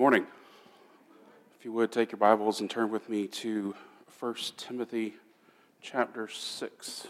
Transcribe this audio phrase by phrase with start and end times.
[0.00, 0.26] Morning.
[1.58, 3.74] If you would take your Bibles and turn with me to
[4.18, 5.16] 1 Timothy
[5.82, 7.06] chapter 6.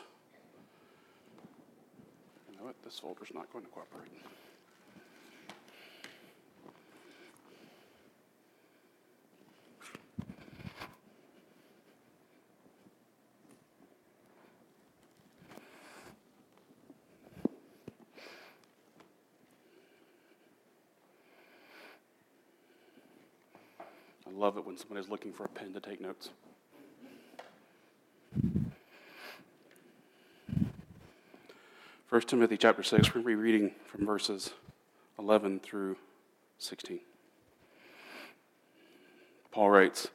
[2.51, 2.75] You know what?
[2.83, 4.11] This folder's not going to cooperate.
[24.41, 26.31] Love it when somebody's looking for a pen to take notes.
[32.07, 34.53] First Timothy chapter 6, we're going to be reading from verses
[35.19, 35.97] 11 through
[36.57, 37.01] 16.
[39.51, 40.09] Paul writes,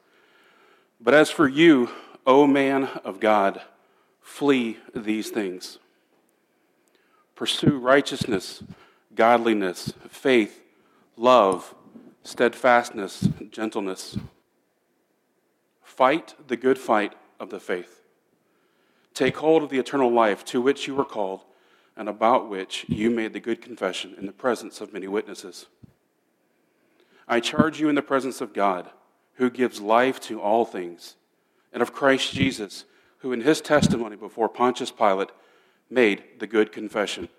[1.00, 1.92] But as for you,
[2.26, 3.62] O man of God,
[4.22, 5.78] flee these things.
[7.36, 8.64] Pursue righteousness,
[9.14, 10.64] godliness, faith,
[11.16, 11.76] love,
[12.26, 14.18] steadfastness, gentleness.
[15.84, 18.02] Fight the good fight of the faith.
[19.14, 21.42] Take hold of the eternal life to which you were called
[21.96, 25.68] and about which you made the good confession in the presence of many witnesses.
[27.28, 28.90] I charge you in the presence of God,
[29.36, 31.16] who gives life to all things,
[31.72, 32.86] and of Christ Jesus,
[33.20, 35.30] who in his testimony before Pontius Pilate
[35.90, 37.30] made the good confession,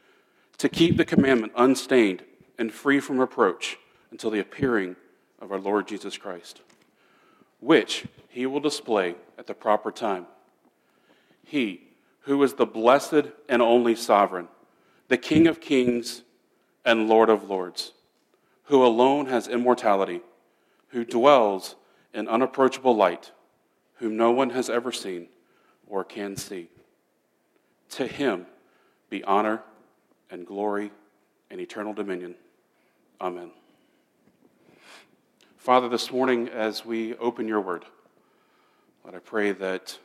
[0.58, 2.24] to keep the commandment unstained
[2.58, 3.78] and free from reproach
[4.16, 4.96] until the appearing
[5.42, 6.62] of our Lord Jesus Christ,
[7.60, 10.24] which he will display at the proper time.
[11.44, 11.82] He,
[12.20, 14.48] who is the blessed and only sovereign,
[15.08, 16.22] the King of kings
[16.82, 17.92] and Lord of lords,
[18.64, 20.22] who alone has immortality,
[20.88, 21.74] who dwells
[22.14, 23.32] in unapproachable light,
[23.96, 25.28] whom no one has ever seen
[25.86, 26.70] or can see.
[27.90, 28.46] To him
[29.10, 29.62] be honor
[30.30, 30.90] and glory
[31.50, 32.34] and eternal dominion.
[33.20, 33.50] Amen.
[35.66, 37.84] Father, this morning as we open your word,
[39.02, 39.98] Lord, I pray that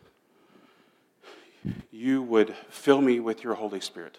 [1.91, 4.17] you would fill me with your Holy Spirit.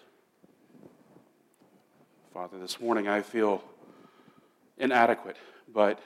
[2.33, 3.61] Father, this morning I feel
[4.77, 5.35] inadequate,
[5.67, 5.99] but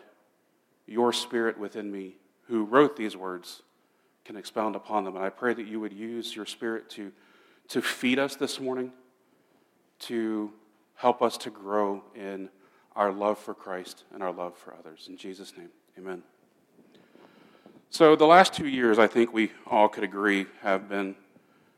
[0.88, 2.16] your Spirit within me,
[2.48, 3.62] who wrote these words,
[4.26, 5.16] can expound upon them.
[5.16, 7.12] And I pray that you would use your Spirit to,
[7.68, 8.92] to feed us this morning,
[10.00, 10.52] to
[10.96, 12.50] help us to grow in
[12.98, 15.06] our love for Christ and our love for others.
[15.08, 16.24] In Jesus' name, amen.
[17.92, 21.16] So, the last two years, I think we all could agree, have been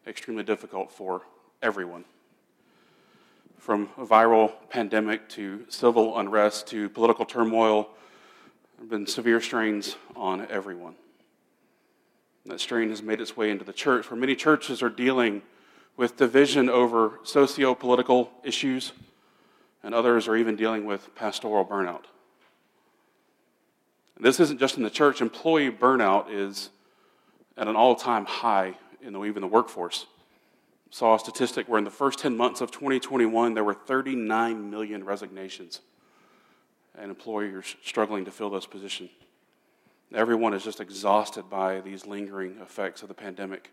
[0.08, 1.22] extremely difficult for
[1.62, 2.06] everyone.
[3.58, 7.90] From a viral pandemic to civil unrest to political turmoil,
[8.78, 10.96] there have been severe strains on everyone.
[12.46, 15.42] And that strain has made its way into the church, where many churches are dealing
[15.98, 18.94] with division over socio political issues,
[19.84, 22.04] and others are even dealing with pastoral burnout.
[24.20, 25.22] This isn't just in the church.
[25.22, 26.70] Employee burnout is
[27.58, 30.06] at an all time high in the, even the workforce.
[30.90, 35.04] Saw a statistic where in the first 10 months of 2021, there were 39 million
[35.04, 35.82] resignations
[36.98, 39.12] and employers struggling to fill those positions.
[40.14, 43.72] Everyone is just exhausted by these lingering effects of the pandemic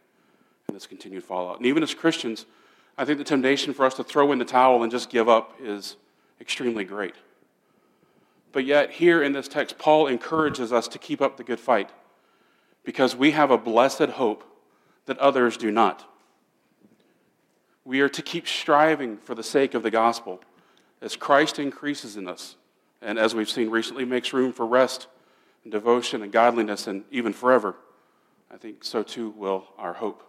[0.69, 1.57] and this continued fallout.
[1.57, 2.45] And even as Christians,
[2.99, 5.55] I think the temptation for us to throw in the towel and just give up
[5.61, 5.97] is
[6.41, 7.15] extremely great.
[8.53, 11.91] But yet, here in this text, Paul encourages us to keep up the good fight
[12.85, 14.45] because we have a blessed hope
[15.05, 16.11] that others do not.
[17.85, 20.41] We are to keep striving for the sake of the gospel
[21.03, 22.57] as Christ increases in us,
[23.03, 25.07] and as we've seen recently, makes room for rest
[25.63, 27.77] and devotion and godliness and even forever.
[28.51, 30.23] I think so too will our hope.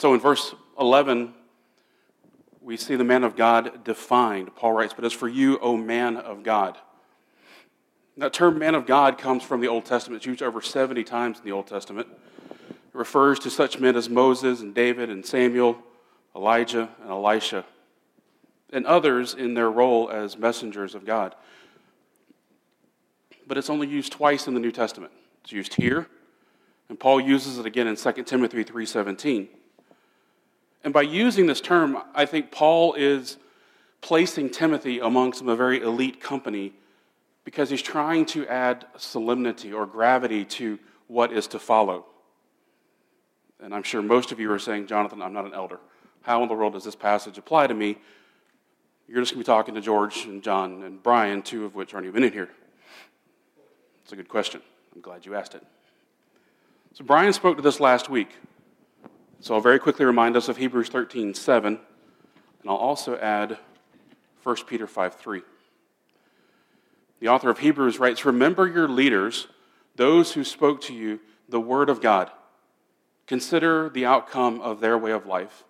[0.00, 1.34] So in verse 11,
[2.62, 4.56] we see the man of God defined.
[4.56, 6.78] Paul writes, But as for you, O man of God.
[8.16, 10.20] That term man of God comes from the Old Testament.
[10.20, 12.08] It's used over 70 times in the Old Testament.
[12.50, 15.76] It refers to such men as Moses and David and Samuel,
[16.34, 17.66] Elijah and Elisha,
[18.72, 21.34] and others in their role as messengers of God.
[23.46, 25.12] But it's only used twice in the New Testament.
[25.42, 26.06] It's used here,
[26.88, 29.59] and Paul uses it again in 2 Timothy 3:17.
[30.82, 33.36] And by using this term, I think Paul is
[34.00, 36.72] placing Timothy among some very elite company
[37.44, 42.06] because he's trying to add solemnity or gravity to what is to follow.
[43.62, 45.80] And I'm sure most of you are saying, Jonathan, I'm not an elder.
[46.22, 47.98] How in the world does this passage apply to me?
[49.08, 51.94] You're just going to be talking to George and John and Brian, two of which
[51.94, 52.48] aren't even in here.
[54.02, 54.62] It's a good question.
[54.94, 55.66] I'm glad you asked it.
[56.94, 58.36] So, Brian spoke to this last week.
[59.42, 63.58] So, I'll very quickly remind us of Hebrews 13 7, and I'll also add
[64.42, 65.42] 1 Peter 5 3.
[67.20, 69.46] The author of Hebrews writes Remember your leaders,
[69.96, 72.30] those who spoke to you the word of God.
[73.26, 75.64] Consider the outcome of their way of life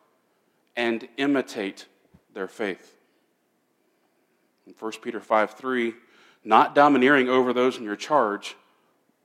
[0.77, 1.87] and imitate
[2.35, 2.97] their faith.
[4.67, 5.95] In 1 Peter 5 3,
[6.43, 8.57] not domineering over those in your charge,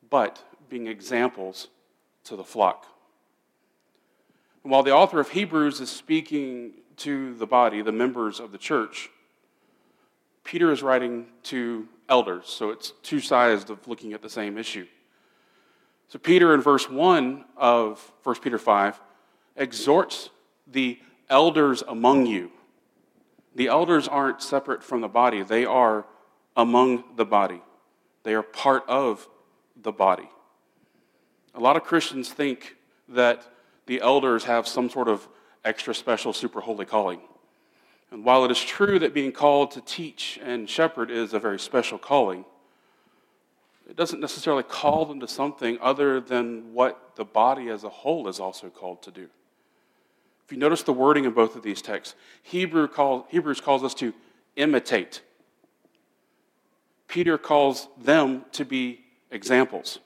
[0.08, 1.70] but being examples
[2.26, 2.86] to the flock.
[4.66, 8.58] And while the author of Hebrews is speaking to the body, the members of the
[8.58, 9.12] church,
[10.44, 14.88] Peter is writing to elders, so it's two sides of looking at the same issue.
[16.08, 19.00] So, Peter in verse 1 of 1 Peter 5
[19.56, 20.32] exhorts
[20.66, 20.98] the
[21.30, 22.50] elders among you.
[23.54, 26.08] The elders aren't separate from the body, they are
[26.58, 27.62] among the body,
[28.24, 29.30] they are part of
[29.80, 30.28] the body.
[31.54, 32.78] A lot of Christians think
[33.10, 33.46] that
[33.86, 35.28] the elders have some sort of
[35.64, 37.20] extra special, super holy calling.
[38.12, 41.60] And while it is true that being called to teach and shepherd is a very
[41.60, 42.46] special calling,
[43.90, 48.28] it doesn't necessarily call them to something other than what the body as a whole
[48.28, 49.28] is also called to do.
[50.46, 53.94] If you notice the wording in both of these texts, Hebrew call, Hebrews calls us
[53.96, 54.14] to
[54.56, 55.22] imitate.
[57.08, 59.02] Peter calls them to be
[59.32, 60.00] examples.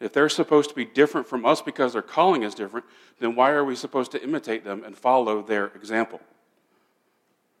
[0.00, 2.86] If they're supposed to be different from us because their calling is different,
[3.18, 6.20] then why are we supposed to imitate them and follow their example?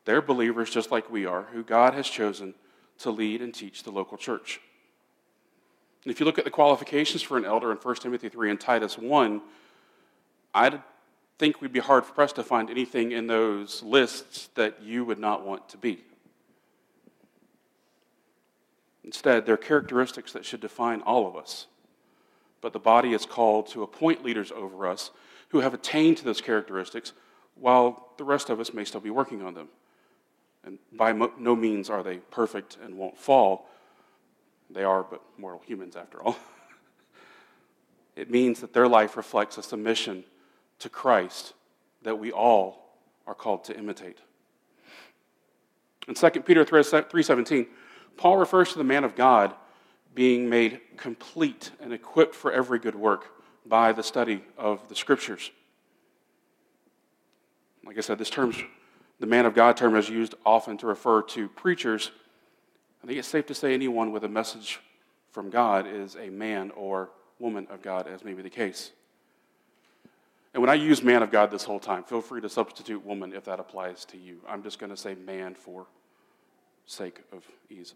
[0.04, 2.54] They're believers just like we are, who God has chosen
[2.98, 4.60] to lead and teach the local church.
[6.04, 8.60] And if you look at the qualifications for an elder in 1 Timothy 3 and
[8.60, 9.42] Titus 1,
[10.54, 10.80] I
[11.38, 15.44] think we'd be hard pressed to find anything in those lists that you would not
[15.44, 16.04] want to be.
[19.04, 21.66] Instead, they're characteristics that should define all of us.
[22.60, 25.10] But the body is called to appoint leaders over us
[25.50, 27.12] who have attained to those characteristics,
[27.54, 29.68] while the rest of us may still be working on them.
[30.64, 33.68] And by no means are they perfect and won't fall.
[34.70, 36.36] They are but mortal humans, after all.
[38.16, 40.24] it means that their life reflects a submission
[40.80, 41.54] to Christ
[42.02, 42.96] that we all
[43.26, 44.18] are called to imitate.
[46.06, 47.66] In 2 Peter 3:17,
[48.16, 49.54] Paul refers to the man of God
[50.18, 53.26] being made complete and equipped for every good work
[53.64, 55.52] by the study of the scriptures.
[57.84, 58.52] Like I said, this term,
[59.20, 62.10] the man of God term is used often to refer to preachers.
[63.00, 64.80] I think it's safe to say anyone with a message
[65.30, 68.90] from God is a man or woman of God, as may be the case.
[70.52, 73.32] And when I use man of God this whole time, feel free to substitute woman
[73.32, 74.40] if that applies to you.
[74.48, 75.86] I'm just going to say man for
[76.86, 77.94] sake of ease.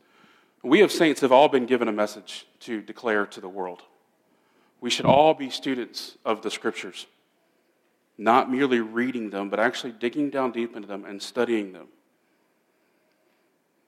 [0.63, 3.83] We as saints have all been given a message to declare to the world.
[4.81, 7.07] We should all be students of the scriptures
[8.19, 11.89] not merely reading them, but actually digging down deep into them and studying them.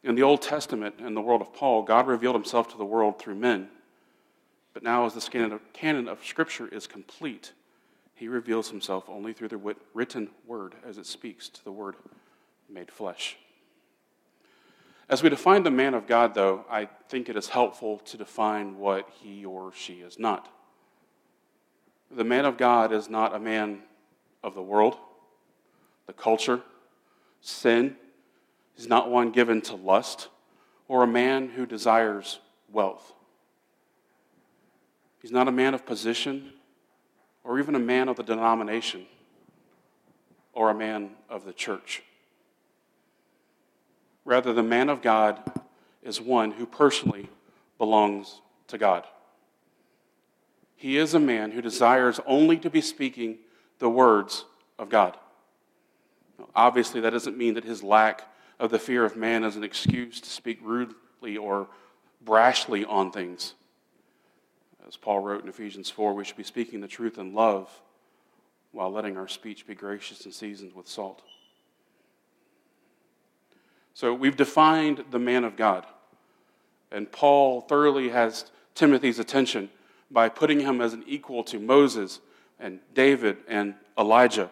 [0.03, 3.19] In the Old Testament, in the world of Paul, God revealed himself to the world
[3.19, 3.69] through men.
[4.73, 7.53] But now, as the canon of Scripture is complete,
[8.15, 11.95] he reveals himself only through the written word as it speaks to the word
[12.69, 13.37] made flesh.
[15.09, 18.79] As we define the man of God, though, I think it is helpful to define
[18.79, 20.49] what he or she is not.
[22.11, 23.83] The man of God is not a man
[24.43, 24.97] of the world,
[26.07, 26.61] the culture,
[27.41, 27.97] sin.
[28.75, 30.29] He's not one given to lust
[30.89, 32.41] or a man who desires
[32.73, 33.13] wealth.
[35.21, 36.53] He's not a man of position
[37.43, 39.07] or even a man of the denomination
[40.53, 42.03] or a man of the church.
[44.25, 45.43] Rather, the man of God
[46.03, 47.29] is one who personally
[47.79, 49.05] belongs to God.
[50.77, 53.39] He is a man who desires only to be speaking
[53.79, 54.45] the words
[54.79, 55.17] of God.
[56.39, 58.25] Now, obviously, that doesn't mean that his lack
[58.59, 61.69] of the fear of man is an excuse to speak rudely or
[62.25, 63.55] brashly on things.
[64.87, 67.71] As Paul wrote in Ephesians 4, we should be speaking the truth in love
[68.73, 71.23] while letting our speech be gracious and seasoned with salt.
[73.95, 75.87] So we've defined the man of God.
[76.91, 79.71] And Paul thoroughly has Timothy's attention
[80.11, 82.21] by putting him as an equal to Moses
[82.59, 84.51] and David and Elijah.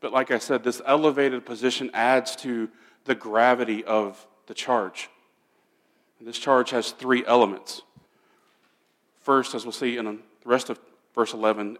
[0.00, 2.68] But like I said, this elevated position adds to
[3.04, 5.08] the gravity of the charge.
[6.18, 7.82] And this charge has three elements.
[9.20, 10.80] First, as we'll see in the rest of
[11.14, 11.78] verse 11,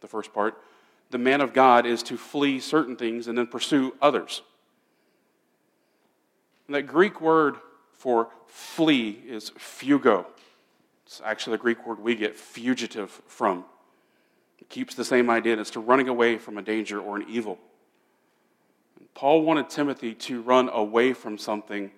[0.00, 0.58] the first part,
[1.10, 4.42] the man of God is to flee certain things and then pursue others.
[6.72, 7.56] And that Greek word
[7.92, 10.24] for flee is fugo.
[11.04, 13.66] It's actually the Greek word we get fugitive from.
[14.58, 17.58] It keeps the same idea, it's to running away from a danger or an evil.
[19.12, 21.90] Paul wanted Timothy to run away from something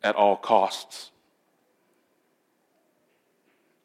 [0.00, 1.10] at all costs.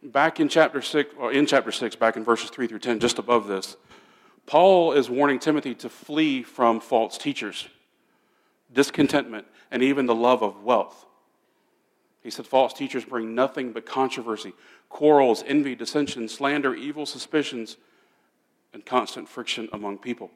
[0.04, 3.18] Back in chapter 6, or in chapter 6, back in verses 3 through 10, just
[3.18, 3.78] above this,
[4.46, 7.68] Paul is warning Timothy to flee from false teachers,
[8.74, 11.06] discontentment, and even the love of wealth.
[12.22, 14.54] He said, False teachers bring nothing but controversy,
[14.90, 17.78] quarrels, envy, dissension, slander, evil suspicions,
[18.74, 20.30] and constant friction among people.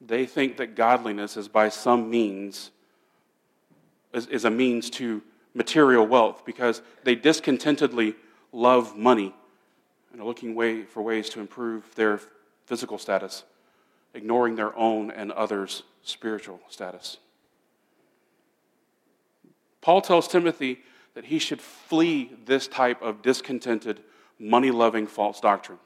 [0.00, 2.70] They think that godliness is by some means,
[4.12, 5.22] is, is a means to
[5.54, 8.14] material wealth because they discontentedly
[8.52, 9.34] love money
[10.12, 12.20] and are looking way, for ways to improve their
[12.66, 13.44] physical status,
[14.16, 17.18] ignoring their own and others' spiritual status.
[19.80, 20.80] Paul tells Timothy
[21.14, 24.00] that he should flee this type of discontented,
[24.38, 25.78] money loving false doctrine.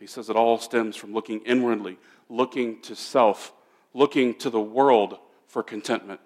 [0.00, 1.98] He says it all stems from looking inwardly,
[2.28, 3.52] looking to self,
[3.94, 6.20] looking to the world for contentment.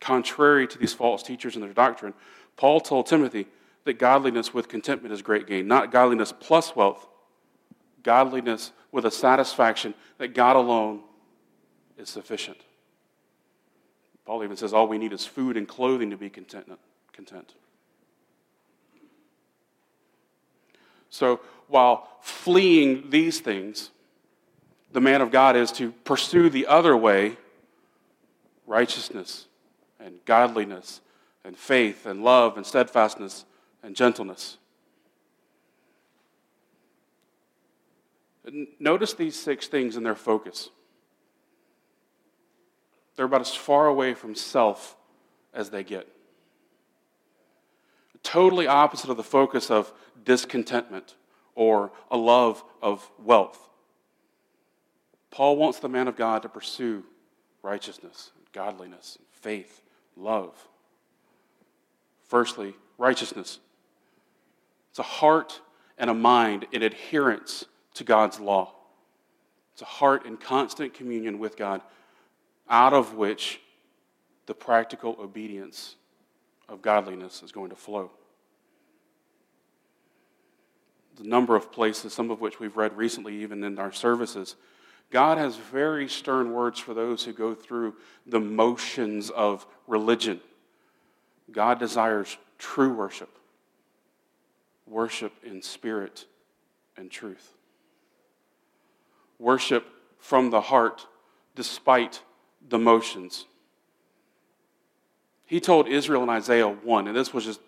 [0.00, 2.14] Contrary to these false teachers and their doctrine,
[2.56, 3.48] Paul told Timothy
[3.84, 7.08] that godliness with contentment is great gain, not godliness plus wealth,
[8.08, 11.00] godliness with a satisfaction that God alone
[11.98, 12.56] is sufficient.
[14.24, 16.72] Paul even says all we need is food and clothing to be content.
[17.12, 17.52] content.
[21.10, 23.90] So while fleeing these things,
[24.90, 27.36] the man of God is to pursue the other way
[28.66, 29.44] righteousness
[30.00, 31.02] and godliness
[31.44, 33.44] and faith and love and steadfastness
[33.82, 34.56] and gentleness.
[38.78, 40.70] Notice these six things in their focus.
[43.16, 44.96] They're about as far away from self
[45.52, 46.08] as they get.
[48.22, 49.92] Totally opposite of the focus of
[50.24, 51.16] discontentment
[51.54, 53.68] or a love of wealth.
[55.30, 57.04] Paul wants the man of God to pursue
[57.62, 59.82] righteousness, godliness, faith,
[60.16, 60.54] love.
[62.28, 63.58] Firstly, righteousness.
[64.90, 65.60] It's a heart
[65.98, 67.64] and a mind in adherence
[67.98, 68.72] to God's law.
[69.72, 71.82] It's a heart in constant communion with God,
[72.68, 73.60] out of which
[74.46, 75.96] the practical obedience
[76.68, 78.10] of godliness is going to flow.
[81.16, 84.54] The number of places, some of which we've read recently, even in our services,
[85.10, 87.94] God has very stern words for those who go through
[88.26, 90.40] the motions of religion.
[91.50, 93.38] God desires true worship,
[94.86, 96.26] worship in spirit
[96.96, 97.54] and truth,
[99.38, 99.86] worship
[100.18, 101.06] from the heart
[101.54, 102.22] despite
[102.68, 103.46] the motions.
[105.46, 107.60] He told Israel in Isaiah 1, and this was just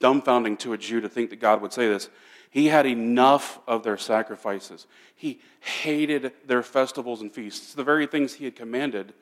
[0.00, 2.08] dumbfounding to a Jew to think that God would say this.
[2.50, 4.86] He had enough of their sacrifices.
[5.14, 9.14] He hated their festivals and feasts, the very things he had commanded.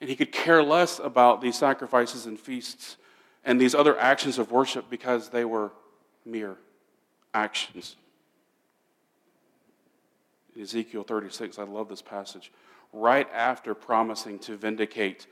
[0.00, 2.96] And he could care less about these sacrifices and feasts
[3.44, 5.70] and these other actions of worship because they were
[6.26, 6.56] mere
[7.32, 7.96] actions.
[10.60, 12.52] Ezekiel 36, I love this passage.
[12.92, 15.26] Right after promising to vindicate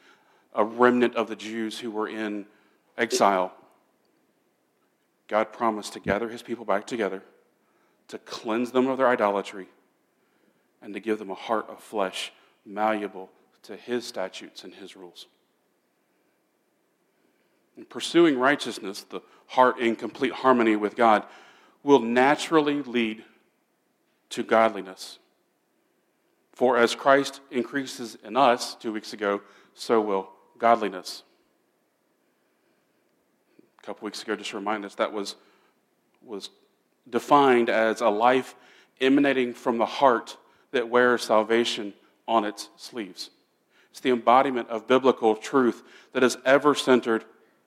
[0.54, 2.46] a remnant of the Jews who were in
[2.96, 3.52] exile,
[5.28, 7.22] God promised to gather his people back together,
[8.08, 9.68] to cleanse them of their idolatry,
[10.82, 12.32] and to give them a heart of flesh,
[12.64, 13.30] malleable
[13.62, 15.26] to his statutes and his rules.
[17.88, 21.24] Pursuing righteousness, the heart in complete harmony with God,
[21.82, 23.24] will naturally lead
[24.30, 25.18] to godliness.
[26.52, 29.40] For as Christ increases in us, two weeks ago,
[29.75, 31.22] so will godliness
[33.82, 35.37] a couple weeks ago just to remind us that was,
[36.22, 36.50] was
[37.08, 38.54] defined as a life
[39.00, 40.37] emanating from the heart
[40.72, 41.94] that wears salvation
[42.28, 43.30] on its sleeves.
[43.90, 45.82] It's the embodiment of biblical truth
[46.12, 47.25] that is ever centered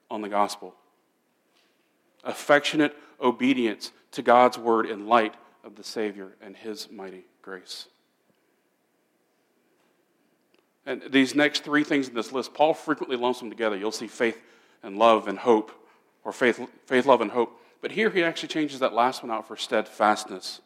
[0.09, 0.75] on the gospel.
[2.23, 7.87] Affectionate obedience to God's word in light of the Savior and his mighty grace.
[10.85, 13.77] And these next three things in this list, Paul frequently lumps them together.
[13.77, 14.41] You'll see faith
[14.81, 15.71] and love and hope
[16.25, 17.59] or faith, faith, love, and hope.
[17.81, 20.61] But here he actually changes that last one out for steadfastness.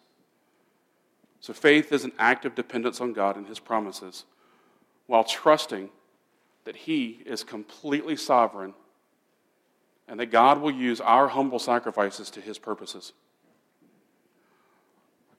[1.39, 4.25] So faith is an act of dependence on God and His promises
[5.06, 5.89] while trusting
[6.66, 8.74] that He is completely sovereign
[10.08, 13.13] and that God will use our humble sacrifices to His purposes.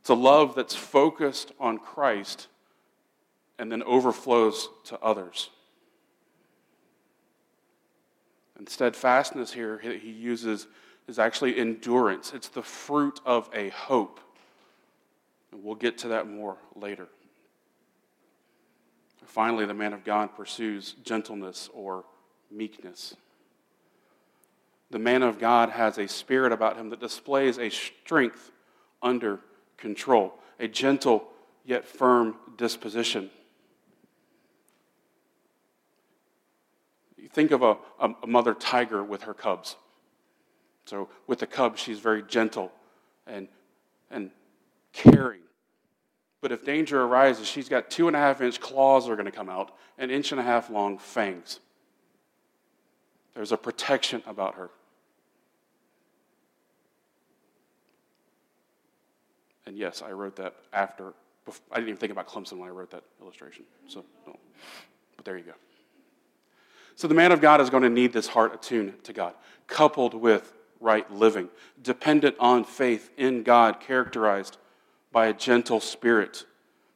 [0.08, 2.48] It's a love that's focused on Christ
[3.58, 5.50] and then overflows to others.
[8.56, 10.66] And steadfastness here, he uses,
[11.08, 12.32] is actually endurance.
[12.32, 14.18] It's the fruit of a hope.
[15.52, 17.08] And we'll get to that more later.
[19.26, 22.06] Finally, the man of God pursues gentleness or
[22.50, 23.14] meekness.
[24.90, 28.52] The man of God has a spirit about him that displays a strength
[29.02, 29.40] under
[29.78, 31.28] control, a gentle
[31.64, 33.30] yet firm disposition.
[37.16, 39.76] You think of a, a, mother tiger with her cubs.
[40.86, 42.72] So, with the cubs, she's very gentle
[43.26, 43.48] and,
[44.10, 44.30] and
[44.92, 45.40] caring.
[46.40, 49.26] But if danger arises, she's got two and a half inch claws that are going
[49.26, 51.60] to come out, an inch and a half long fangs.
[53.34, 54.70] There's a protection about her.
[59.68, 61.12] And yes, I wrote that after.
[61.70, 63.64] I didn't even think about Clemson when I wrote that illustration.
[63.86, 64.34] So, no.
[65.16, 65.52] but there you go.
[66.96, 69.34] So the man of God is going to need this heart attuned to God,
[69.66, 71.48] coupled with right living,
[71.82, 74.56] dependent on faith in God, characterized
[75.12, 76.44] by a gentle spirit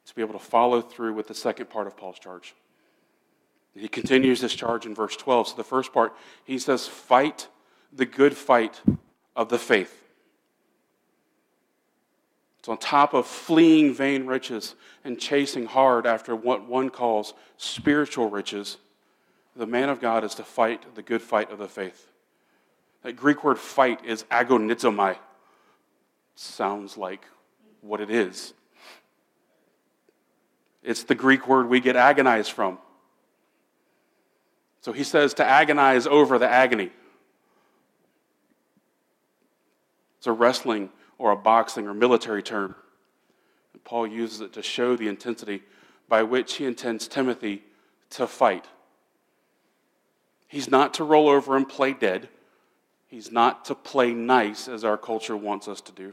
[0.06, 2.54] to be able to follow through with the second part of Paul's charge.
[3.74, 5.48] He continues this charge in verse 12.
[5.48, 6.14] So the first part,
[6.44, 7.48] he says, Fight
[7.92, 8.80] the good fight
[9.36, 10.01] of the faith.
[12.62, 18.30] So, on top of fleeing vain riches and chasing hard after what one calls spiritual
[18.30, 18.78] riches,
[19.56, 22.08] the man of God is to fight the good fight of the faith.
[23.02, 25.18] That Greek word fight is agonizomai.
[26.36, 27.24] Sounds like
[27.80, 28.54] what it is.
[30.84, 32.78] It's the Greek word we get agonized from.
[34.80, 36.90] So he says to agonize over the agony.
[40.18, 40.90] It's a wrestling
[41.22, 42.74] or a boxing or military term.
[43.72, 45.62] And Paul uses it to show the intensity
[46.08, 47.62] by which he intends Timothy
[48.10, 48.66] to fight.
[50.48, 52.28] He's not to roll over and play dead.
[53.06, 56.12] He's not to play nice as our culture wants us to do.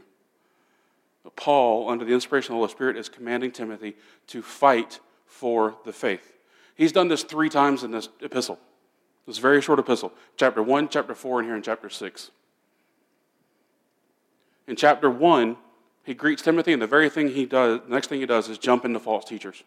[1.24, 3.96] But Paul, under the inspiration of the Holy Spirit, is commanding Timothy
[4.28, 6.34] to fight for the faith.
[6.76, 8.60] He's done this three times in this epistle,
[9.26, 10.12] this very short epistle.
[10.36, 12.30] Chapter 1, chapter 4, and here in chapter 6.
[14.70, 15.56] In chapter 1,
[16.04, 18.56] he greets Timothy, and the very thing he does, the next thing he does is
[18.56, 19.64] jump into false teachers.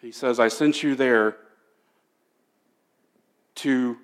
[0.00, 1.36] He says, I sent you there
[3.56, 3.98] to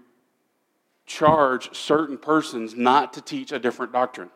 [1.06, 4.28] charge certain persons not to teach a different doctrine.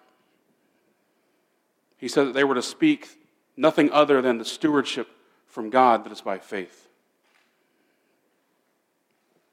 [1.98, 3.06] He said that they were to speak
[3.54, 5.08] nothing other than the stewardship
[5.46, 6.88] from God that is by faith.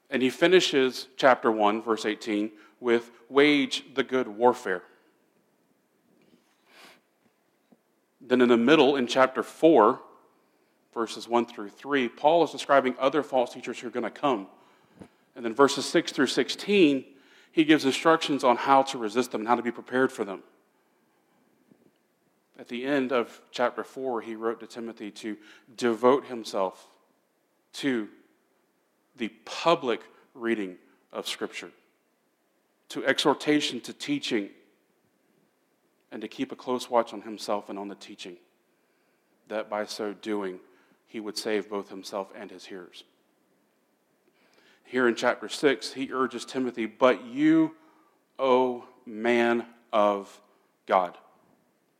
[0.08, 4.82] And he finishes chapter 1, verse 18, with wage the good warfare.
[8.26, 10.00] Then in the middle, in chapter 4,
[10.92, 14.48] verses 1 through 3, Paul is describing other false teachers who are going to come
[15.36, 17.04] and then verses 6 through 16,
[17.52, 20.42] he gives instructions on how to resist them and how to be prepared for them.
[22.58, 25.36] At the end of chapter 4, he wrote to Timothy to
[25.76, 26.88] devote himself
[27.74, 28.08] to
[29.16, 30.00] the public
[30.34, 30.76] reading
[31.12, 31.70] of Scripture,
[32.88, 34.48] to exhortation, to teaching,
[36.16, 38.38] and to keep a close watch on himself and on the teaching,
[39.48, 40.58] that by so doing,
[41.06, 43.04] he would save both himself and his hearers.
[44.84, 47.74] Here in chapter 6, he urges Timothy, But you,
[48.38, 50.40] O man of
[50.86, 51.18] God,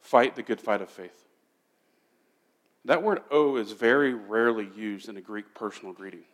[0.01, 1.27] fight the good fight of faith.
[2.87, 6.25] That word O is very rarely used in a Greek personal greeting.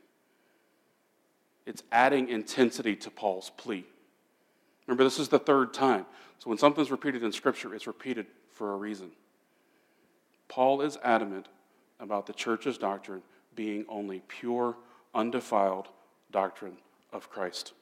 [1.66, 3.84] It's adding intensity to Paul's plea.
[4.86, 6.06] Remember, this is the third time.
[6.42, 9.12] So when something's repeated in Scripture, it's repeated for a reason.
[10.48, 11.46] Paul is adamant
[12.00, 13.22] about the church's doctrine
[13.54, 14.74] being only pure,
[15.14, 15.86] undefiled,
[16.32, 16.78] doctrine
[17.12, 17.74] of Christ.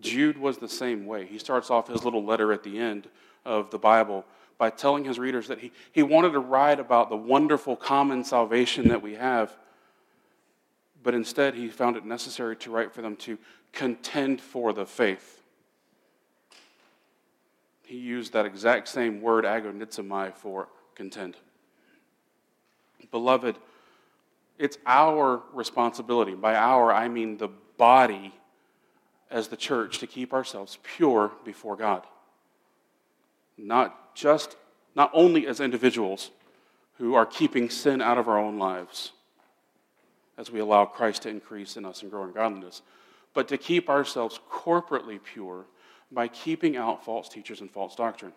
[0.00, 1.26] Jude was the same way.
[1.26, 3.08] He starts off his little letter at the end
[3.44, 4.24] of the Bible
[4.56, 8.88] by telling his readers that he, he wanted to write about the wonderful common salvation
[8.88, 9.54] that we have,
[11.02, 13.36] but instead he found it necessary to write for them to
[13.72, 15.43] contend for the faith.
[17.84, 21.36] He used that exact same word, agonizomai, for contend.
[23.10, 23.56] Beloved,
[24.58, 26.34] it's our responsibility.
[26.34, 28.34] By our, I mean the body
[29.30, 32.04] as the church to keep ourselves pure before God.
[33.58, 34.56] Not just
[34.94, 36.30] not only as individuals
[36.98, 39.12] who are keeping sin out of our own lives
[40.38, 42.82] as we allow Christ to increase in us and grow in godliness,
[43.34, 45.66] but to keep ourselves corporately pure
[46.14, 48.32] by keeping out false teachers and false doctrine.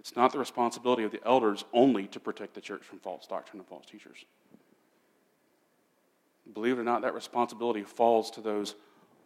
[0.00, 3.60] It's not the responsibility of the elders only to protect the church from false doctrine
[3.60, 4.24] and false teachers.
[6.52, 8.74] Believe it or not, that responsibility falls to those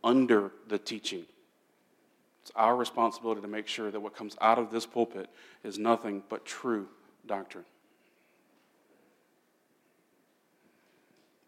[0.02, 1.26] under the teaching.
[2.42, 5.28] It's our responsibility to make sure that what comes out of this pulpit
[5.62, 6.88] is nothing but true
[7.26, 7.66] doctrine.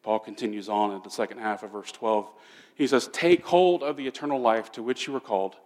[0.03, 2.29] Paul continues on in the second half of verse 12.
[2.75, 5.57] He says, Take hold of the eternal life to which you were called,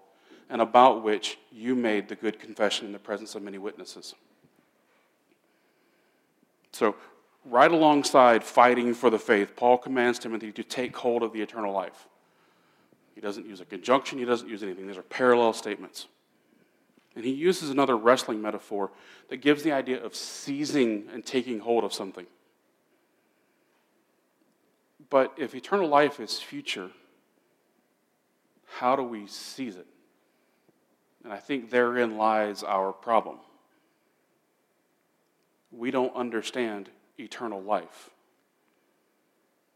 [0.51, 4.15] and about which you made the good confession in the presence of many witnesses.
[6.73, 6.97] So,
[7.47, 11.73] right alongside fighting for the faith, Paul commands Timothy to take hold of the eternal
[11.73, 12.07] life.
[13.15, 14.87] He doesn't use a conjunction, he doesn't use anything.
[14.87, 16.07] These are parallel statements.
[17.15, 18.91] And he uses another wrestling metaphor
[19.31, 22.27] that gives the idea of seizing and taking hold of something.
[25.09, 26.91] But if eternal life is future,
[28.67, 29.87] how do we seize it?
[31.25, 33.39] And I think therein lies our problem.
[35.71, 38.11] We don't understand eternal life.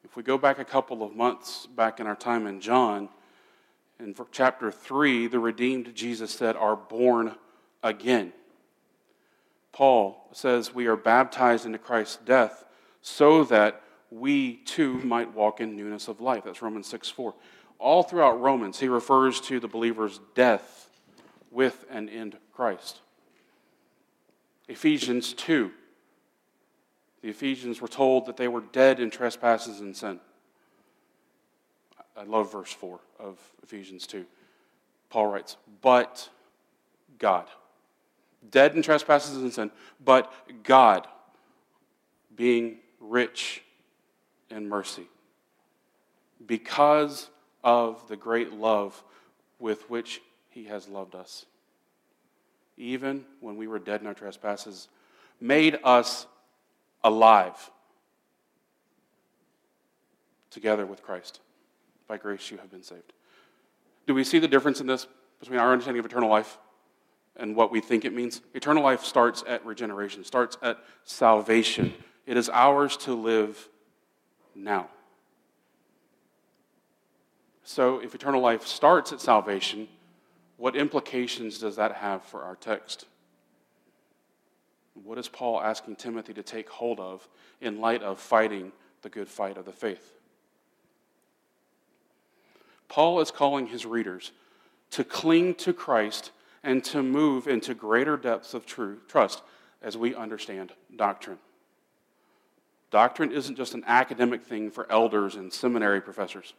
[0.05, 3.09] If we go back a couple of months back in our time in John,
[3.99, 7.37] in chapter 3, the redeemed Jesus said, are born
[7.83, 8.33] again.
[9.73, 12.65] Paul says we are baptized into Christ's death
[13.03, 16.45] so that we too might walk in newness of life.
[16.45, 17.35] That's Romans 6 4.
[17.79, 20.91] All throughout Romans, he refers to the believer's death
[21.51, 23.01] with and in Christ.
[24.69, 25.71] Ephesians 2.
[27.23, 30.21] The Ephesians were told that they were dead in trespasses and sin.
[32.17, 34.25] I love verse 4 of Ephesians 2.
[35.09, 36.29] Paul writes, But
[37.19, 37.47] God.
[38.51, 39.71] Dead in trespasses and sin,
[40.03, 41.07] but God,
[42.35, 43.63] being rich
[44.51, 45.07] in mercy,
[46.47, 47.29] because
[47.63, 49.03] of the great love
[49.59, 51.47] with which He has loved us.
[52.77, 54.89] Even when we were dead in our trespasses,
[55.41, 56.27] made us
[57.05, 57.71] alive
[60.51, 61.41] together with Christ.
[62.09, 63.13] By grace you have been saved.
[64.07, 65.07] Do we see the difference in this
[65.39, 66.59] between our understanding of eternal life
[67.37, 68.41] and what we think it means?
[68.55, 71.93] Eternal life starts at regeneration, starts at salvation.
[72.27, 73.69] It is ours to live
[74.65, 74.89] now.
[77.63, 79.89] So, if eternal life starts at salvation,
[80.57, 83.07] what implications does that have for our text?
[84.95, 87.27] What is Paul asking Timothy to take hold of
[87.61, 90.17] in light of fighting the good fight of the faith?
[92.89, 94.33] Paul is calling his readers
[94.91, 99.43] to cling to Christ and to move into greater depths of true trust
[99.81, 101.39] as we understand doctrine.
[102.91, 106.55] Doctrine isn't just an academic thing for elders and seminary professors.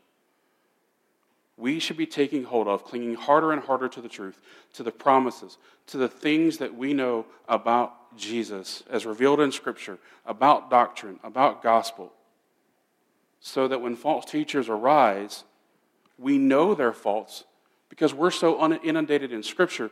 [1.57, 4.41] We should be taking hold of, clinging harder and harder to the truth,
[4.73, 9.99] to the promises, to the things that we know about Jesus as revealed in Scripture,
[10.25, 12.13] about doctrine, about gospel,
[13.41, 15.43] so that when false teachers arise,
[16.17, 17.43] we know their faults
[17.89, 19.91] because we're so inundated in Scripture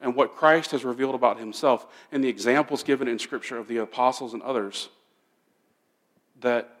[0.00, 3.78] and what Christ has revealed about himself and the examples given in Scripture of the
[3.78, 4.88] apostles and others
[6.40, 6.76] that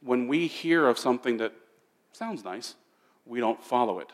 [0.00, 1.52] when we hear of something that
[2.12, 2.74] sounds nice,
[3.24, 4.10] we don't follow it.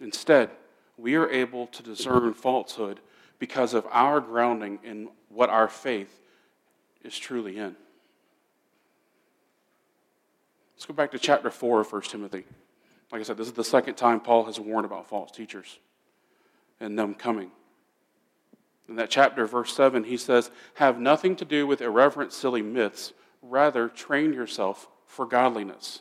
[0.00, 0.50] Instead,
[0.96, 3.00] we are able to discern falsehood
[3.38, 6.20] because of our grounding in what our faith
[7.02, 7.76] is truly in.
[10.76, 12.44] Let's go back to chapter 4 of 1 Timothy.
[13.12, 15.78] Like I said, this is the second time Paul has warned about false teachers
[16.78, 17.50] and them coming.
[18.90, 23.12] In that chapter, verse 7, he says, Have nothing to do with irreverent, silly myths.
[23.40, 26.00] Rather, train yourself for godliness.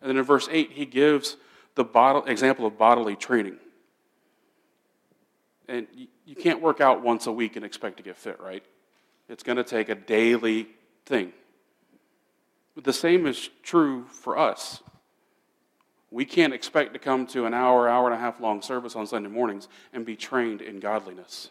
[0.00, 1.36] And then in verse 8, he gives
[1.74, 1.84] the
[2.26, 3.56] example of bodily training.
[5.68, 5.88] And
[6.24, 8.64] you can't work out once a week and expect to get fit, right?
[9.28, 10.68] It's going to take a daily
[11.04, 11.32] thing.
[12.76, 14.84] But the same is true for us.
[16.12, 19.06] We can't expect to come to an hour, hour and a half long service on
[19.08, 21.50] Sunday mornings and be trained in godliness.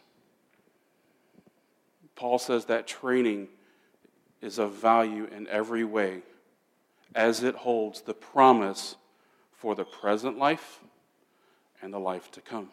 [2.18, 3.48] Paul says that training
[4.42, 6.24] is of value in every way
[7.16, 8.98] as it holds the promise
[9.54, 10.82] for the present life
[11.82, 12.70] and the life to come.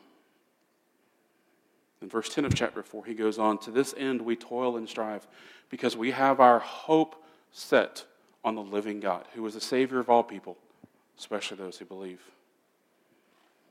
[2.02, 4.88] In verse 10 of chapter 4, he goes on To this end we toil and
[4.88, 5.26] strive
[5.70, 8.04] because we have our hope set
[8.44, 10.56] on the living God, who is the Savior of all people,
[11.18, 12.20] especially those who believe.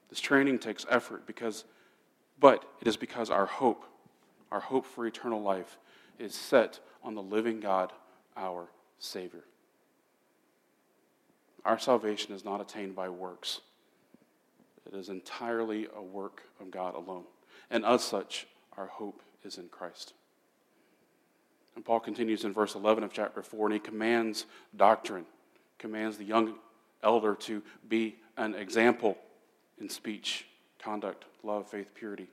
[0.09, 1.65] This training takes effort because
[2.39, 3.85] but it is because our hope,
[4.53, 5.79] our hope for eternal life,
[6.19, 7.91] is set on the living God,
[8.37, 8.67] our
[8.99, 9.43] Savior.
[11.65, 13.61] Our salvation is not attained by works.
[14.85, 17.23] It is entirely a work of God alone.
[17.71, 18.45] And as such,
[18.77, 20.13] our hope is in Christ.
[21.75, 24.45] And Paul continues in verse 11 of chapter 4, and he commands
[24.77, 25.25] doctrine,
[25.79, 26.53] commands the young
[27.01, 29.17] elder to be an example
[29.81, 30.45] in speech,
[30.77, 32.27] conduct, love, faith, purity.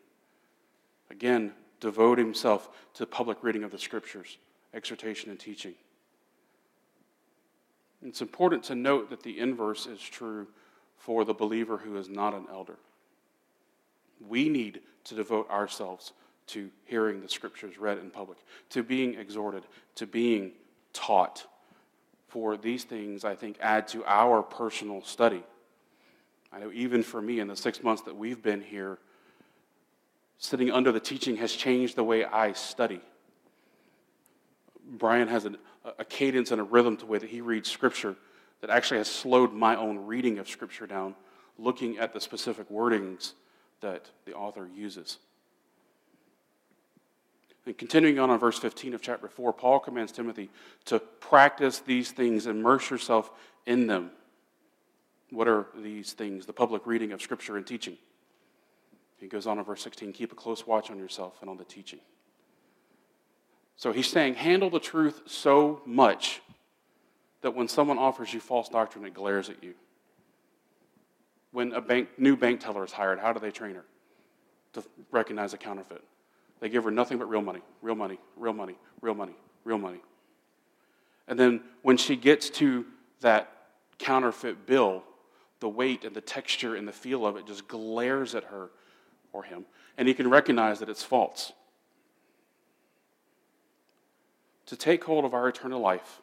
[1.08, 4.38] Again, devote himself to public reading of the scriptures,
[4.74, 5.74] exhortation, and teaching.
[8.02, 10.46] It's important to note that the inverse is true
[10.96, 12.76] for the believer who is not an elder.
[14.26, 16.12] We need to devote ourselves
[16.48, 18.38] to hearing the scriptures read in public,
[18.70, 19.64] to being exhorted,
[19.96, 20.52] to being
[20.92, 21.46] taught.
[22.28, 25.42] For these things, I think, add to our personal study.
[26.52, 28.98] I know even for me, in the six months that we've been here,
[30.40, 33.00] sitting under the teaching has changed the way I study.
[34.84, 35.54] Brian has a,
[35.98, 38.16] a cadence and a rhythm to the way that he reads Scripture
[38.62, 41.14] that actually has slowed my own reading of Scripture down,
[41.58, 43.34] looking at the specific wordings
[43.80, 45.18] that the author uses.
[47.66, 50.48] And continuing on on verse 15 of chapter 4, Paul commands Timothy
[50.86, 53.30] to practice these things, immerse yourself
[53.66, 54.10] in them.
[55.28, 56.46] What are these things?
[56.46, 57.98] The public reading of Scripture and teaching.
[59.20, 61.64] He goes on in verse 16 keep a close watch on yourself and on the
[61.64, 62.00] teaching.
[63.76, 66.42] So he's saying, handle the truth so much
[67.42, 69.74] that when someone offers you false doctrine, it glares at you.
[71.52, 73.84] When a bank, new bank teller is hired, how do they train her
[74.74, 76.02] to recognize a counterfeit?
[76.60, 80.00] They give her nothing but real money, real money, real money, real money, real money.
[81.26, 82.84] And then when she gets to
[83.20, 83.50] that
[83.98, 85.02] counterfeit bill,
[85.60, 88.70] the weight and the texture and the feel of it just glares at her
[89.32, 89.66] or him,
[89.96, 91.52] and he can recognize that it's false.
[94.66, 96.20] To take hold of our eternal life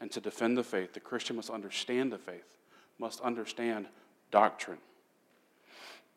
[0.00, 2.56] and to defend the faith, the Christian must understand the faith,
[2.98, 3.86] must understand
[4.30, 4.78] doctrine.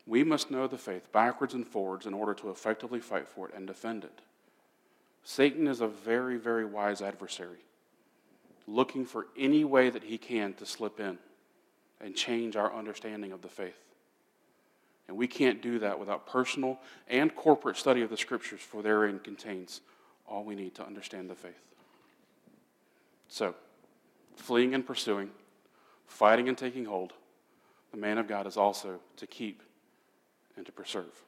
[0.06, 3.54] We must know the faith backwards and forwards in order to effectively fight for it
[3.54, 4.22] and defend it.
[5.22, 7.58] Satan is a very, very wise adversary,
[8.66, 11.18] looking for any way that he can to slip in
[12.00, 13.87] and change our understanding of the faith.
[15.08, 19.18] And we can't do that without personal and corporate study of the scriptures, for therein
[19.18, 19.80] contains
[20.26, 21.54] all we need to understand the faith.
[23.28, 23.54] So,
[24.36, 25.30] fleeing and pursuing,
[26.06, 27.14] fighting and taking hold,
[27.90, 29.62] the man of God is also to keep
[30.56, 31.22] and to preserve.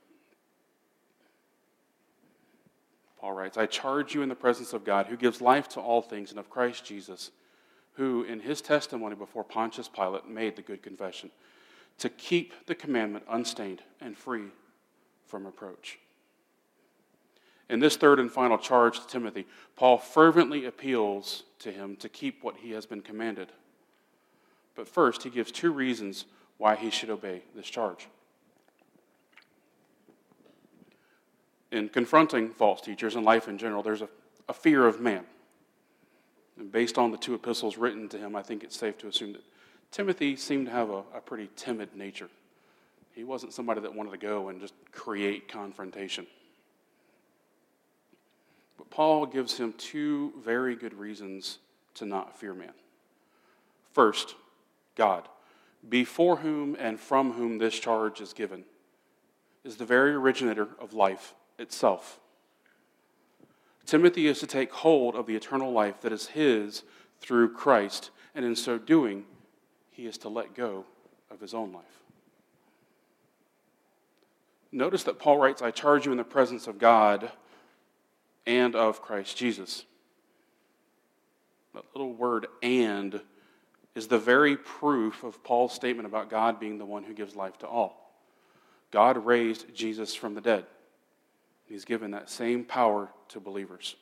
[3.18, 6.00] Paul writes, I charge you in the presence of God, who gives life to all
[6.00, 7.30] things, and of Christ Jesus,
[7.94, 11.30] who in his testimony before Pontius Pilate made the good confession,
[12.00, 14.48] to keep the commandment unstained and free
[15.26, 15.98] from reproach.
[17.68, 22.42] In this third and final charge to Timothy, Paul fervently appeals to him to keep
[22.42, 23.52] what he has been commanded.
[24.74, 26.24] But first, he gives two reasons
[26.58, 28.08] why he should obey this charge.
[31.72, 34.08] in confronting false teachers and life in general, there's a,
[34.48, 35.24] a fear of man.
[36.58, 39.32] And based on the two epistles written to him, I think it's safe to assume
[39.32, 39.44] that
[39.90, 42.28] Timothy seemed to have a, a pretty timid nature.
[43.14, 46.26] He wasn't somebody that wanted to go and just create confrontation.
[48.78, 51.58] But Paul gives him two very good reasons
[51.94, 52.72] to not fear man.
[53.92, 54.36] First,
[54.94, 55.28] God,
[55.88, 58.64] before whom and from whom this charge is given,
[59.64, 62.20] is the very originator of life itself.
[63.84, 66.84] Timothy is to take hold of the eternal life that is his
[67.20, 69.24] through Christ, and in so doing,
[70.00, 70.86] he is to let go
[71.30, 71.84] of his own life.
[74.72, 77.30] Notice that Paul writes, I charge you in the presence of God
[78.46, 79.84] and of Christ Jesus.
[81.74, 83.20] That little word and
[83.94, 87.58] is the very proof of Paul's statement about God being the one who gives life
[87.58, 88.14] to all.
[88.90, 90.64] God raised Jesus from the dead.
[91.66, 93.96] He's given that same power to believers.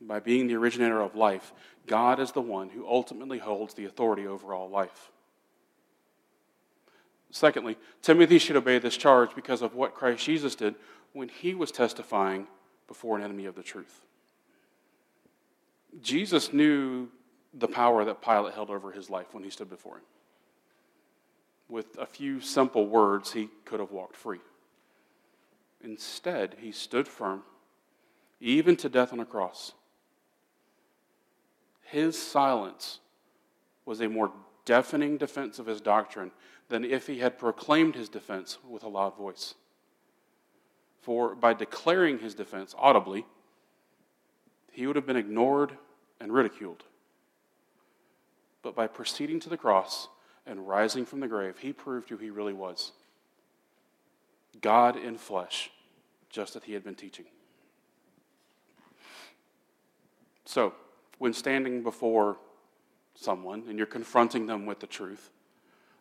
[0.00, 1.52] By being the originator of life,
[1.86, 5.10] God is the one who ultimately holds the authority over all life.
[7.30, 10.76] Secondly, Timothy should obey this charge because of what Christ Jesus did
[11.12, 12.46] when he was testifying
[12.86, 14.02] before an enemy of the truth.
[16.00, 17.08] Jesus knew
[17.52, 20.04] the power that Pilate held over his life when he stood before him.
[21.68, 24.40] With a few simple words, he could have walked free.
[25.82, 27.42] Instead, he stood firm,
[28.40, 29.72] even to death on a cross.
[31.90, 33.00] His silence
[33.86, 34.30] was a more
[34.66, 36.30] deafening defense of his doctrine
[36.68, 39.54] than if he had proclaimed his defense with a loud voice.
[41.00, 43.24] For by declaring his defense audibly,
[44.70, 45.78] he would have been ignored
[46.20, 46.84] and ridiculed.
[48.62, 50.08] But by proceeding to the cross
[50.46, 52.92] and rising from the grave, he proved who he really was
[54.60, 55.70] God in flesh,
[56.28, 57.26] just as he had been teaching.
[60.44, 60.74] So,
[61.18, 62.38] when standing before
[63.14, 65.30] someone and you're confronting them with the truth,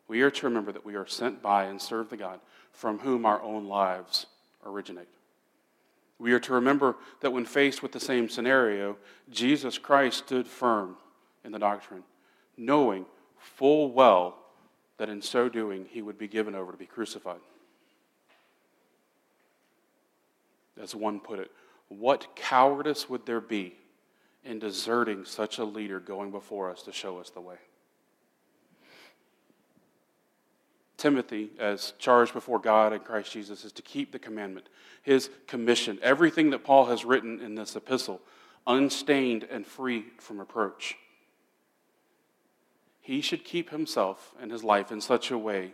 [0.08, 2.40] we are to remember that we are sent by and serve the God
[2.72, 4.28] from whom our own lives
[4.66, 5.10] originate.
[6.20, 8.98] We are to remember that when faced with the same scenario,
[9.30, 10.96] Jesus Christ stood firm
[11.44, 12.04] in the doctrine,
[12.58, 13.06] knowing
[13.38, 14.38] full well
[14.98, 17.40] that in so doing he would be given over to be crucified.
[20.82, 21.52] As one put it,
[21.90, 23.76] what cowardice would there be
[24.48, 27.58] in deserting such a leader going before us to show us the way?
[30.98, 34.68] Timothy, as charged before God and Christ Jesus, is to keep the commandment,
[35.04, 38.20] his commission, everything that Paul has written in this epistle,
[38.66, 40.98] unstained and free from reproach.
[43.00, 45.74] He should keep himself and his life in such a way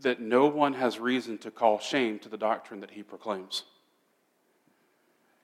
[0.00, 3.62] that no one has reason to call shame to the doctrine that he proclaims.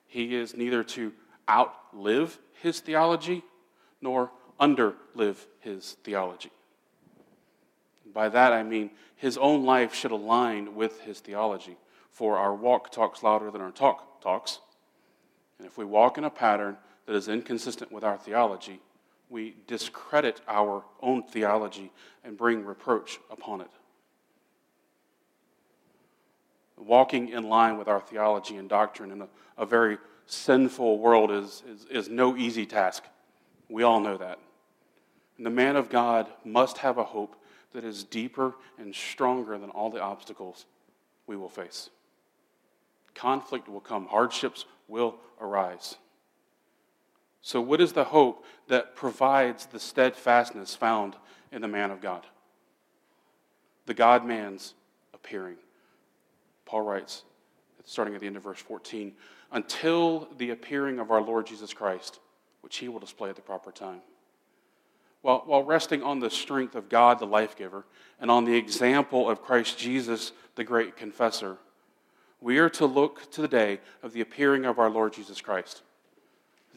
[0.06, 1.12] He is neither to
[1.48, 3.42] outlive his theology
[4.00, 4.30] nor
[4.60, 6.50] underlive his theology.
[8.12, 11.76] By that I mean his own life should align with his theology,
[12.10, 14.60] for our walk talks louder than our talk talks.
[15.58, 18.80] And if we walk in a pattern that is inconsistent with our theology,
[19.28, 21.90] we discredit our own theology
[22.24, 23.70] and bring reproach upon it.
[26.76, 31.62] Walking in line with our theology and doctrine in a, a very sinful world is,
[31.68, 33.02] is, is no easy task.
[33.68, 34.38] We all know that.
[35.36, 37.36] And the man of God must have a hope
[37.72, 40.66] that is deeper and stronger than all the obstacles
[41.26, 41.90] we will face.
[43.14, 45.96] Conflict will come, hardships will arise.
[47.40, 51.16] So, what is the hope that provides the steadfastness found
[51.52, 52.26] in the man of God?
[53.86, 54.74] The God man's
[55.14, 55.56] appearing.
[56.66, 57.24] Paul writes,
[57.84, 59.12] starting at the end of verse 14,
[59.52, 62.20] until the appearing of our Lord Jesus Christ,
[62.60, 64.00] which he will display at the proper time
[65.22, 67.84] while, while resting on the strength of God, the life giver,
[68.20, 71.56] and on the example of Christ Jesus, the great confessor,
[72.40, 75.82] we are to look to the day of the appearing of our Lord Jesus Christ.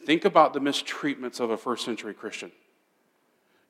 [0.04, 2.52] Think about the mistreatments of a first century Christian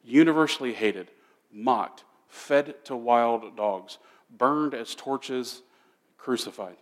[0.04, 1.12] universally hated,
[1.52, 3.98] mocked, fed to wild dogs,
[4.36, 5.62] burned as torches,
[6.18, 6.74] crucified.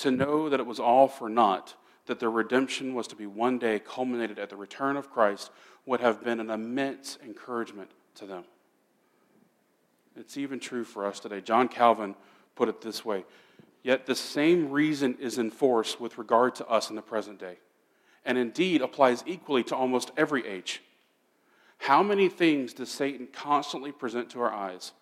[0.00, 1.74] To know that it was all for naught,
[2.06, 5.50] that their redemption was to be one day culminated at the return of Christ
[5.84, 8.44] would have been an immense encouragement to them.
[10.16, 11.42] It's even true for us today.
[11.42, 12.14] John Calvin
[12.56, 13.24] put it this way
[13.82, 17.58] Yet the same reason is in force with regard to us in the present day,
[18.24, 20.82] and indeed applies equally to almost every age.
[21.76, 24.92] How many things does Satan constantly present to our eyes,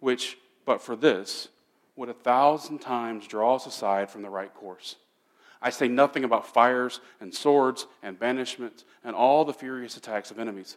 [0.00, 0.36] which,
[0.66, 1.48] but for this,
[1.96, 4.96] would a thousand times draw us aside from the right course?
[5.60, 10.38] I say nothing about fires and swords and banishments and all the furious attacks of
[10.38, 10.76] enemies.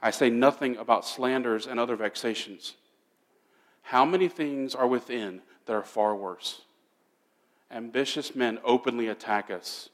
[0.00, 2.74] I say nothing about slanders and other vexations.
[3.82, 6.62] How many things are within that are far worse?
[7.70, 9.90] Ambitious men openly attack us.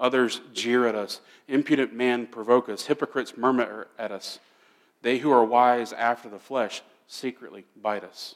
[0.00, 1.20] Others jeer at us.
[1.46, 2.86] Impudent men provoke us.
[2.86, 4.38] Hypocrites murmur at us.
[5.02, 8.34] They who are wise after the flesh secretly bite us.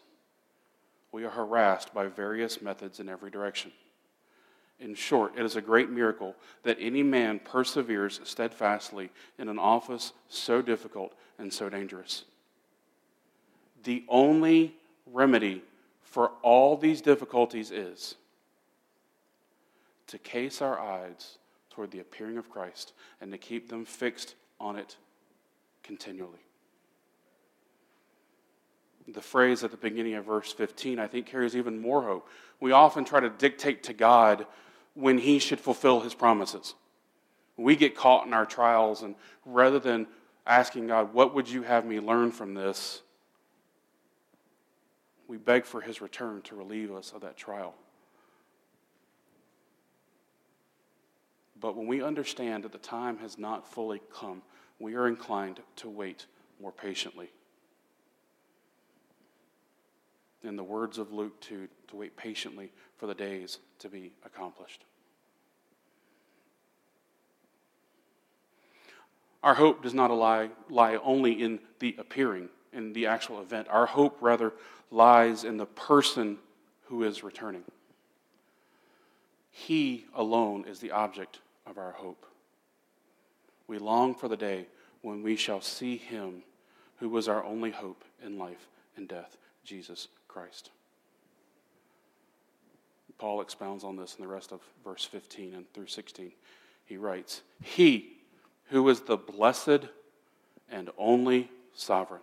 [1.12, 3.70] We are harassed by various methods in every direction.
[4.80, 10.12] In short, it is a great miracle that any man perseveres steadfastly in an office
[10.28, 12.24] so difficult and so dangerous.
[13.84, 14.74] The only
[15.06, 15.62] remedy
[16.02, 18.16] for all these difficulties is
[20.08, 21.38] to case our eyes
[21.70, 24.96] toward the appearing of Christ and to keep them fixed on it
[25.82, 26.40] continually.
[29.08, 32.28] The phrase at the beginning of verse 15, I think, carries even more hope.
[32.60, 34.46] We often try to dictate to God
[34.94, 36.74] when he should fulfill his promises.
[37.56, 40.06] We get caught in our trials, and rather than
[40.46, 43.02] asking God, What would you have me learn from this?
[45.32, 47.74] we beg for his return to relieve us of that trial.
[51.58, 54.42] But when we understand that the time has not fully come,
[54.78, 56.26] we are inclined to wait
[56.60, 57.30] more patiently.
[60.44, 64.84] In the words of Luke 2, to wait patiently for the days to be accomplished.
[69.42, 73.68] Our hope does not lie, lie only in the appearing, in the actual event.
[73.68, 74.52] Our hope, rather,
[74.90, 76.38] lies in the person
[76.84, 77.64] who is returning.
[79.50, 82.26] He alone is the object of our hope.
[83.66, 84.66] We long for the day
[85.02, 86.42] when we shall see him
[86.98, 90.70] who was our only hope in life and death, Jesus Christ.
[93.18, 96.32] Paul expounds on this in the rest of verse 15 and through 16.
[96.86, 98.16] He writes, He
[98.70, 99.86] who is the blessed
[100.70, 102.22] and only sovereign,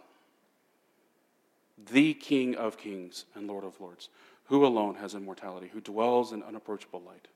[1.91, 4.09] the King of kings and Lord of lords,
[4.45, 7.27] who alone has immortality, who dwells in unapproachable light,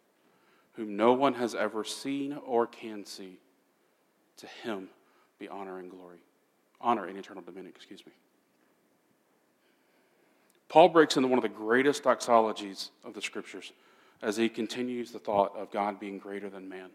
[0.73, 3.37] whom no one has ever seen or can see,
[4.37, 4.89] to him
[5.39, 6.19] be honor and glory,
[6.81, 8.11] honor and eternal dominion, excuse me.
[10.69, 13.71] Paul breaks into one of the greatest doxologies of the scriptures
[14.21, 16.89] as he continues the thought of God being greater than man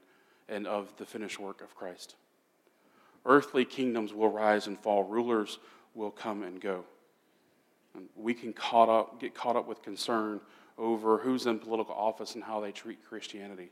[0.49, 2.16] and of the finished work of Christ.
[3.25, 5.59] Earthly kingdoms will rise and fall, rulers
[5.95, 6.85] will come and go.
[7.95, 10.41] And we can caught up, get caught up with concern
[10.79, 13.71] over who's in political office and how they treat Christianity.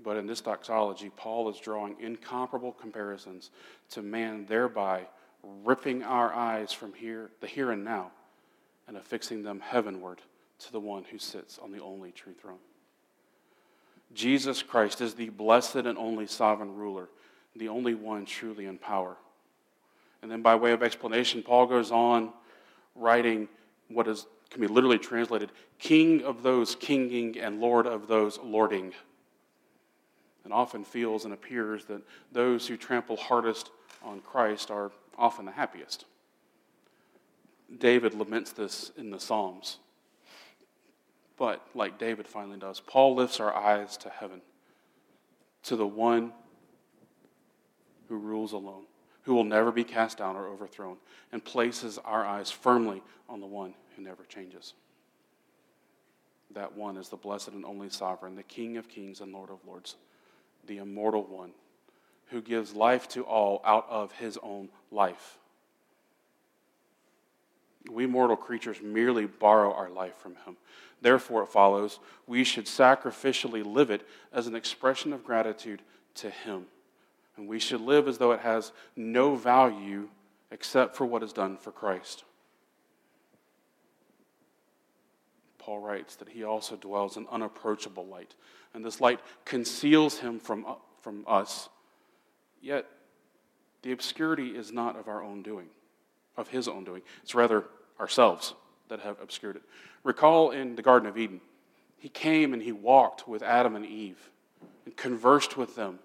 [0.00, 3.50] But in this doxology, Paul is drawing incomparable comparisons
[3.90, 5.06] to man, thereby
[5.64, 8.10] ripping our eyes from here, the here and now,
[8.88, 10.20] and affixing them heavenward
[10.58, 12.58] to the one who sits on the only true throne.
[14.14, 17.08] Jesus Christ is the blessed and only sovereign ruler,
[17.54, 19.16] the only one truly in power.
[20.22, 22.32] And then, by way of explanation, Paul goes on
[22.94, 23.48] writing
[23.88, 28.94] what is, can be literally translated King of those kinging and Lord of those lording.
[30.44, 33.70] And often feels and appears that those who trample hardest
[34.02, 36.04] on Christ are often the happiest.
[37.78, 39.78] David laments this in the Psalms.
[41.36, 44.40] But, like David finally does, Paul lifts our eyes to heaven,
[45.64, 46.32] to the one
[48.08, 48.84] who rules alone,
[49.22, 50.96] who will never be cast down or overthrown,
[51.32, 54.74] and places our eyes firmly on the one who never changes.
[56.52, 59.58] That one is the blessed and only sovereign, the King of kings and Lord of
[59.66, 59.96] lords,
[60.66, 61.52] the immortal one
[62.28, 65.38] who gives life to all out of his own life.
[67.90, 70.56] We mortal creatures merely borrow our life from him.
[71.00, 75.82] Therefore, it follows we should sacrificially live it as an expression of gratitude
[76.16, 76.66] to him.
[77.36, 80.08] And we should live as though it has no value
[80.50, 82.24] except for what is done for Christ.
[85.58, 88.36] Paul writes that he also dwells in unapproachable light,
[88.72, 91.68] and this light conceals him from, uh, from us.
[92.62, 92.86] Yet,
[93.82, 95.66] the obscurity is not of our own doing,
[96.36, 97.02] of his own doing.
[97.22, 97.64] It's rather
[97.98, 98.54] ourselves
[98.88, 99.62] that have obscured it.
[100.04, 101.40] Recall in the Garden of Eden,
[101.98, 104.30] he came and he walked with Adam and Eve
[104.84, 105.98] and conversed with them.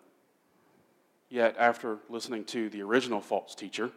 [1.29, 3.91] Yet, after listening to the original false teacher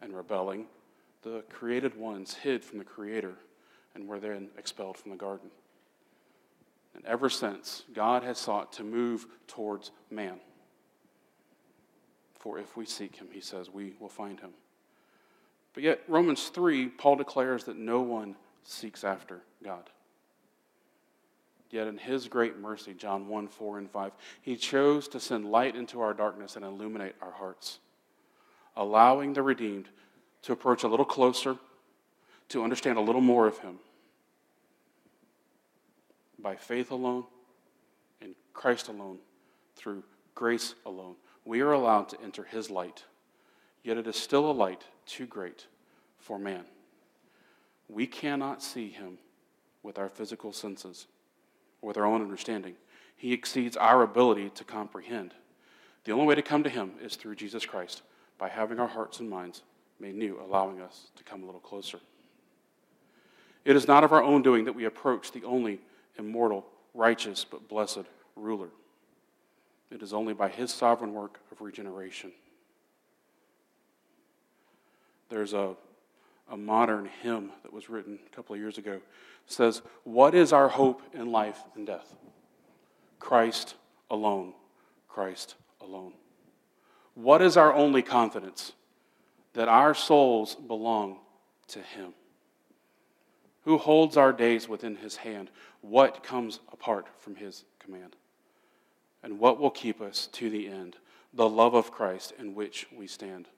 [0.00, 0.66] and rebelling,
[1.22, 3.34] the created ones hid from the Creator
[3.94, 5.50] and were then expelled from the garden.
[6.94, 10.40] And ever since, God has sought to move towards man.
[12.38, 14.50] For if we seek him, he says, we will find him.
[15.74, 19.90] But yet, Romans 3, Paul declares that no one seeks after God.
[21.70, 24.12] Yet, in his great mercy, John 1 4 and 5,
[24.42, 27.78] he chose to send light into our darkness and illuminate our hearts,
[28.76, 29.88] allowing the redeemed
[30.42, 31.56] to approach a little closer,
[32.50, 33.78] to understand a little more of him.
[36.38, 37.24] By faith alone,
[38.20, 39.18] in Christ alone,
[39.76, 40.02] through
[40.34, 41.14] grace alone,
[41.46, 43.04] we are allowed to enter his light.
[43.82, 45.66] Yet it is still a light too great
[46.18, 46.64] for man.
[47.88, 49.18] We cannot see him
[49.82, 51.06] with our physical senses
[51.80, 52.76] or with our own understanding.
[53.16, 55.34] He exceeds our ability to comprehend.
[56.04, 58.02] The only way to come to him is through Jesus Christ,
[58.38, 59.62] by having our hearts and minds
[60.00, 62.00] made new, allowing us to come a little closer.
[63.64, 65.80] It is not of our own doing that we approach the only
[66.18, 68.04] immortal, righteous, but blessed
[68.34, 68.70] ruler.
[69.90, 72.32] It is only by his sovereign work of regeneration.
[75.32, 75.74] There's a,
[76.50, 78.92] a modern hymn that was written a couple of years ago.
[78.92, 79.02] It
[79.46, 82.14] says, What is our hope in life and death?
[83.18, 83.76] Christ
[84.10, 84.52] alone.
[85.08, 86.12] Christ alone.
[87.14, 88.72] What is our only confidence?
[89.54, 91.16] That our souls belong
[91.68, 92.12] to Him.
[93.64, 95.50] Who holds our days within His hand?
[95.80, 98.16] What comes apart from His command?
[99.22, 100.96] And what will keep us to the end?
[101.32, 103.48] The love of Christ in which we stand.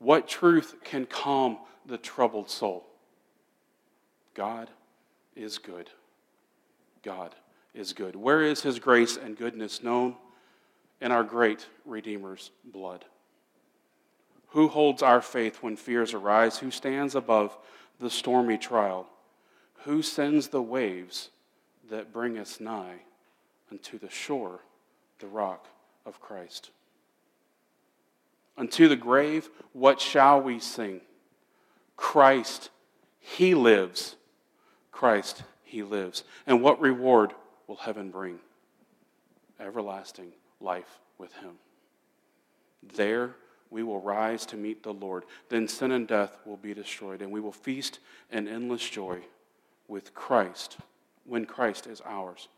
[0.00, 2.86] What truth can calm the troubled soul?
[4.34, 4.70] God
[5.36, 5.90] is good.
[7.02, 7.34] God
[7.74, 8.16] is good.
[8.16, 10.16] Where is his grace and goodness known?
[11.02, 13.04] In our great Redeemer's blood.
[14.48, 16.58] Who holds our faith when fears arise?
[16.58, 17.56] Who stands above
[17.98, 19.06] the stormy trial?
[19.84, 21.30] Who sends the waves
[21.90, 23.00] that bring us nigh
[23.70, 24.60] unto the shore,
[25.18, 25.66] the rock
[26.04, 26.70] of Christ?
[28.60, 31.00] Unto the grave, what shall we sing?
[31.96, 32.68] Christ,
[33.18, 34.16] He lives.
[34.92, 36.24] Christ, He lives.
[36.46, 37.32] And what reward
[37.66, 38.38] will heaven bring?
[39.58, 41.52] Everlasting life with Him.
[42.82, 43.34] There
[43.70, 45.24] we will rise to meet the Lord.
[45.48, 47.98] Then sin and death will be destroyed, and we will feast
[48.30, 49.20] in endless joy
[49.88, 50.76] with Christ
[51.24, 52.48] when Christ is ours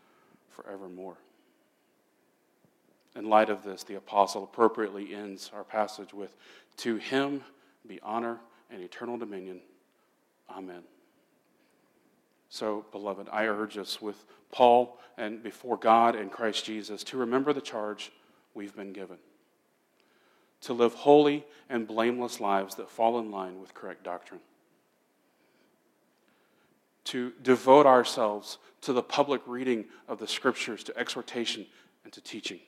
[0.50, 1.18] forevermore.
[3.14, 6.36] In light of this, the apostle appropriately ends our passage with
[6.78, 7.42] To him
[7.86, 8.38] be honor
[8.70, 9.60] and eternal dominion.
[10.50, 10.82] Amen.
[12.48, 17.52] So, beloved, I urge us with Paul and before God and Christ Jesus to remember
[17.52, 18.12] the charge
[18.54, 19.18] we've been given
[20.62, 24.40] to live holy and blameless lives that fall in line with correct doctrine,
[27.04, 31.66] to devote ourselves to the public reading of the scriptures, to exhortation
[32.04, 32.60] and to teaching,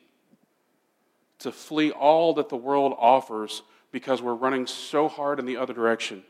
[1.40, 3.62] to flee all that the world offers
[3.92, 6.22] because we're running so hard in the other direction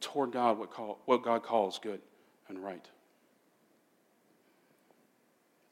[0.00, 2.00] toward God, what, call, what God calls good
[2.48, 2.86] and right.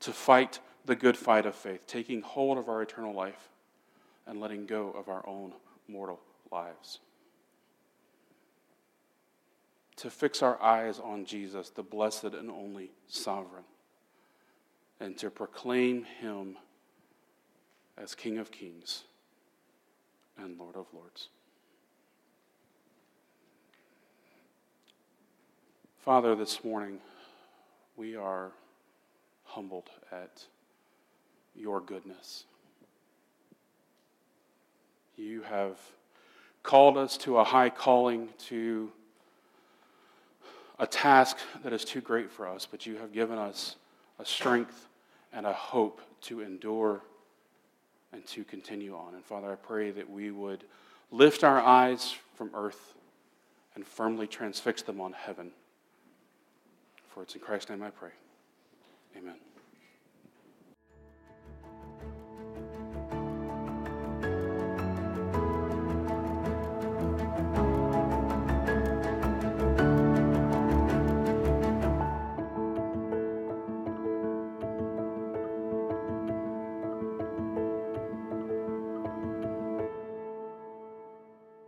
[0.00, 3.48] To fight the good fight of faith, taking hold of our eternal life
[4.26, 5.52] and letting go of our own
[5.88, 6.20] mortal
[6.52, 7.00] lives.
[9.96, 13.64] To fix our eyes on Jesus, the blessed and only sovereign,
[15.00, 16.56] and to proclaim him
[18.00, 19.02] as King of Kings
[20.36, 21.28] and Lord of Lords.
[26.04, 27.00] Father, this morning
[27.96, 28.52] we are
[29.44, 30.44] humbled at
[31.56, 32.44] your goodness.
[35.16, 35.76] You have
[36.62, 38.92] called us to a high calling, to
[40.78, 43.74] a task that is too great for us, but you have given us
[44.20, 44.86] a strength
[45.32, 47.02] and a hope to endure
[48.12, 49.14] and to continue on.
[49.14, 50.64] And Father, I pray that we would
[51.10, 52.94] lift our eyes from earth
[53.74, 55.50] and firmly transfix them on heaven.
[57.08, 58.10] For it's in Christ's name I pray.
[59.16, 59.36] Amen.